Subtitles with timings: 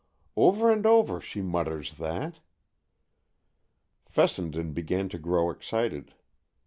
[0.35, 2.39] Over and over she mutters that."
[4.07, 6.15] Fessenden began to grow excited.